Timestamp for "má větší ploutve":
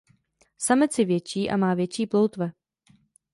1.57-2.51